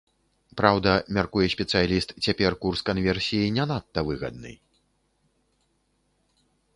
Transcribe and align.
Праўда, 0.59 0.93
мяркуе 1.17 1.47
спецыяліст, 1.55 2.09
цяпер 2.27 2.51
курс 2.63 2.79
канверсіі 2.89 3.51
не 3.57 3.65
надта 3.73 4.07
выгадны. 4.07 4.57